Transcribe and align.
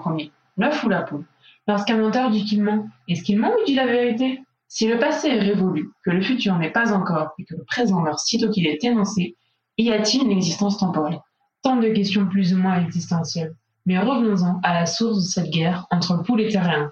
premier, 0.00 0.32
l'œuf 0.56 0.84
ou 0.84 0.88
la 0.88 1.02
poule? 1.02 1.24
Lorsqu'un 1.66 1.96
menteur 1.96 2.30
dit 2.30 2.44
qu'il 2.44 2.62
ment, 2.62 2.88
est-ce 3.08 3.22
qu'il 3.22 3.38
ment 3.38 3.52
ou 3.52 3.64
dit 3.64 3.74
la 3.74 3.86
vérité? 3.86 4.42
Si 4.68 4.88
le 4.88 4.98
passé 4.98 5.28
est 5.28 5.38
révolu, 5.38 5.90
que 6.04 6.10
le 6.10 6.20
futur 6.20 6.56
n'est 6.56 6.72
pas 6.72 6.92
encore 6.92 7.30
et 7.38 7.44
que 7.44 7.54
le 7.54 7.64
présent 7.64 8.00
meurt 8.00 8.18
sitôt 8.18 8.50
qu'il 8.50 8.66
est 8.66 8.82
énoncé, 8.82 9.36
y 9.78 9.90
a-t-il 9.92 10.24
une 10.24 10.32
existence 10.32 10.78
temporelle? 10.78 11.20
Tant 11.62 11.76
de 11.76 11.88
questions 11.88 12.26
plus 12.26 12.54
ou 12.54 12.58
moins 12.58 12.82
existentielles. 12.82 13.54
Mais 13.86 13.98
revenons-en 13.98 14.60
à 14.62 14.74
la 14.74 14.86
source 14.86 15.16
de 15.16 15.28
cette 15.28 15.50
guerre 15.50 15.86
entre 15.90 16.22
poule 16.22 16.40
et 16.40 16.48
terrien. 16.48 16.90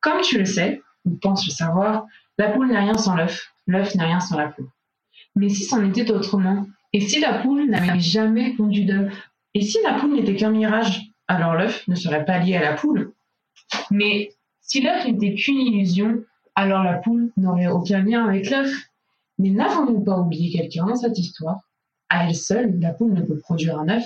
Comme 0.00 0.20
tu 0.22 0.38
le 0.38 0.44
sais, 0.44 0.82
ou 1.04 1.16
penses 1.16 1.46
le 1.46 1.52
savoir, 1.52 2.04
la 2.38 2.50
poule 2.50 2.68
n'est 2.68 2.78
rien 2.78 2.96
sans 2.96 3.14
l'œuf, 3.14 3.52
l'œuf 3.66 3.94
n'est 3.94 4.04
rien 4.04 4.20
sans 4.20 4.36
la 4.36 4.48
poule. 4.48 4.68
Mais 5.36 5.48
si 5.48 5.64
c'en 5.64 5.84
était 5.84 6.10
autrement, 6.10 6.66
et 6.92 7.00
si 7.00 7.20
la 7.20 7.34
poule 7.34 7.66
n'avait 7.66 8.00
jamais 8.00 8.54
pondu 8.56 8.84
d'œuf, 8.84 9.14
et 9.54 9.62
si 9.62 9.78
la 9.84 9.94
poule 9.94 10.14
n'était 10.14 10.36
qu'un 10.36 10.50
mirage, 10.50 11.10
alors 11.30 11.54
l'œuf 11.54 11.86
ne 11.86 11.94
serait 11.94 12.24
pas 12.24 12.40
lié 12.40 12.56
à 12.56 12.60
la 12.60 12.72
poule. 12.74 13.12
Mais 13.92 14.32
si 14.60 14.80
l'œuf 14.80 15.06
n'était 15.06 15.34
qu'une 15.34 15.60
illusion, 15.60 16.24
alors 16.56 16.82
la 16.82 16.94
poule 16.94 17.30
n'aurait 17.36 17.68
aucun 17.68 18.02
lien 18.02 18.26
avec 18.26 18.50
l'œuf. 18.50 18.68
Mais 19.38 19.50
n'avons-nous 19.50 20.00
pas 20.00 20.18
oublié 20.18 20.50
quelqu'un 20.50 20.86
dans 20.86 20.96
cette 20.96 21.16
histoire? 21.18 21.60
À 22.08 22.26
elle 22.26 22.34
seule, 22.34 22.80
la 22.80 22.92
poule 22.92 23.12
ne 23.12 23.22
peut 23.22 23.38
produire 23.38 23.78
un 23.78 23.88
œuf. 23.90 24.04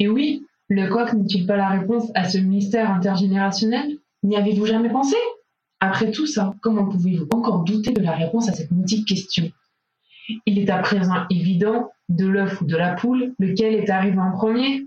Et 0.00 0.08
oui, 0.08 0.44
le 0.66 0.88
coq 0.88 1.12
n'est-il 1.12 1.46
pas 1.46 1.56
la 1.56 1.68
réponse 1.68 2.10
à 2.16 2.28
ce 2.28 2.38
mystère 2.38 2.90
intergénérationnel? 2.90 3.98
N'y 4.24 4.36
avez-vous 4.36 4.66
jamais 4.66 4.90
pensé? 4.90 5.14
Après 5.78 6.10
tout 6.10 6.26
ça, 6.26 6.52
comment 6.62 6.86
pouvez-vous 6.86 7.28
encore 7.32 7.62
douter 7.62 7.92
de 7.92 8.02
la 8.02 8.12
réponse 8.12 8.48
à 8.48 8.52
cette 8.52 8.72
mythique 8.72 9.06
question? 9.06 9.52
Il 10.46 10.58
est 10.58 10.68
à 10.68 10.78
présent 10.78 11.26
évident, 11.30 11.92
de 12.08 12.26
l'œuf 12.26 12.60
ou 12.60 12.64
de 12.66 12.76
la 12.76 12.94
poule, 12.94 13.34
lequel 13.38 13.74
est 13.74 13.88
arrivé 13.88 14.18
en 14.18 14.32
premier? 14.32 14.84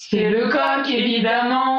C'est 0.00 0.30
le 0.30 0.48
coq, 0.48 0.88
évidemment. 0.88 1.76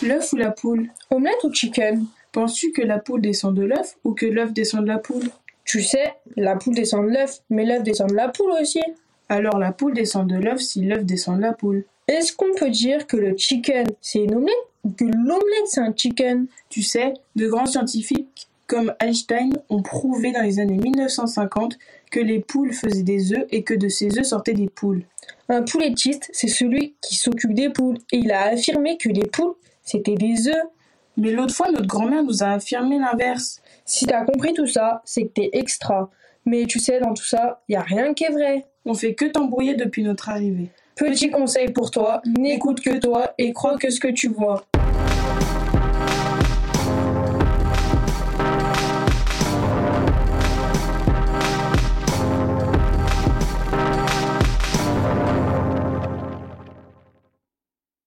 L'œuf 0.00 0.32
ou 0.32 0.36
la 0.36 0.52
poule? 0.52 0.90
Omelette 1.10 1.42
ou 1.42 1.52
chicken? 1.52 2.06
Penses-tu 2.30 2.70
que 2.70 2.82
la 2.82 3.00
poule 3.00 3.20
descend 3.20 3.52
de 3.52 3.64
l'œuf 3.64 3.96
ou 4.04 4.14
que 4.14 4.26
l'œuf 4.26 4.52
descend 4.52 4.82
de 4.82 4.86
la 4.86 4.98
poule? 4.98 5.28
Tu 5.64 5.82
sais, 5.82 6.14
la 6.36 6.54
poule 6.54 6.76
descend 6.76 7.04
de 7.04 7.10
l'œuf, 7.10 7.40
mais 7.50 7.64
l'œuf 7.64 7.82
descend 7.82 8.10
de 8.10 8.14
la 8.14 8.28
poule 8.28 8.52
aussi. 8.62 8.80
Alors 9.28 9.58
la 9.58 9.72
poule 9.72 9.94
descend 9.94 10.28
de 10.28 10.36
l'œuf 10.36 10.60
si 10.60 10.82
l'œuf 10.82 11.04
descend 11.04 11.38
de 11.38 11.42
la 11.42 11.52
poule. 11.52 11.84
Est-ce 12.06 12.32
qu'on 12.32 12.54
peut 12.56 12.70
dire 12.70 13.08
que 13.08 13.16
le 13.16 13.36
chicken 13.36 13.88
c'est 14.00 14.20
une 14.20 14.36
omelette? 14.36 14.54
Que 14.94 15.04
l'omelette 15.04 15.66
c'est 15.66 15.80
un 15.80 15.94
chicken 15.94 16.46
Tu 16.68 16.82
sais, 16.82 17.14
de 17.34 17.48
grands 17.48 17.66
scientifiques 17.66 18.48
comme 18.66 18.92
Einstein 19.00 19.52
ont 19.68 19.82
prouvé 19.82 20.32
dans 20.32 20.42
les 20.42 20.58
années 20.58 20.76
1950 20.76 21.78
que 22.10 22.20
les 22.20 22.40
poules 22.40 22.72
faisaient 22.72 23.04
des 23.04 23.32
œufs 23.32 23.46
et 23.50 23.62
que 23.62 23.74
de 23.74 23.88
ces 23.88 24.18
œufs 24.18 24.26
sortaient 24.26 24.54
des 24.54 24.68
poules. 24.68 25.04
Un 25.48 25.62
poulettiste, 25.62 26.28
c'est 26.32 26.48
celui 26.48 26.94
qui 27.00 27.14
s'occupe 27.14 27.54
des 27.54 27.70
poules 27.70 27.98
et 28.12 28.18
il 28.18 28.32
a 28.32 28.46
affirmé 28.46 28.96
que 28.98 29.08
les 29.08 29.26
poules 29.26 29.54
c'était 29.86 30.16
des 30.16 30.48
œufs. 30.48 30.66
Mais 31.16 31.30
l'autre 31.30 31.54
fois, 31.54 31.70
notre 31.70 31.86
grand-mère 31.86 32.22
nous 32.22 32.42
a 32.42 32.48
affirmé 32.48 32.98
l'inverse. 32.98 33.62
Si 33.86 34.04
t'as 34.04 34.24
compris 34.24 34.52
tout 34.52 34.66
ça, 34.66 35.00
c'est 35.06 35.22
que 35.22 35.28
t'es 35.28 35.50
extra. 35.54 36.10
Mais 36.44 36.66
tu 36.66 36.78
sais, 36.78 37.00
dans 37.00 37.14
tout 37.14 37.24
ça, 37.24 37.62
y 37.70 37.76
a 37.76 37.80
rien 37.80 38.12
qui 38.12 38.24
est 38.24 38.30
vrai. 38.30 38.66
On 38.84 38.92
fait 38.92 39.14
que 39.14 39.24
t'embrouiller 39.24 39.74
depuis 39.74 40.02
notre 40.02 40.28
arrivée. 40.28 40.70
Petit 40.98 41.28
conseil 41.28 41.72
pour 41.72 41.90
toi, 41.90 42.22
n'écoute 42.38 42.80
que 42.80 42.98
toi 42.98 43.34
et 43.36 43.52
crois 43.52 43.76
que 43.76 43.90
ce 43.90 44.00
que 44.00 44.08
tu 44.08 44.28
vois. 44.28 44.64